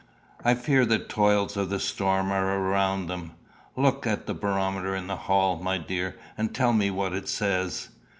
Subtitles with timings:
[0.43, 3.33] I fear the toils of the storm are around them.
[3.75, 7.89] Look at the barometer in the hall, my dear, and tell me what it says."